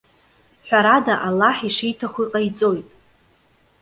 Ҳәарада, 0.67 1.15
Аллаҳ 1.27 1.57
ишиҭаху 1.67 2.21
иҟаиҵоит. 2.23 2.87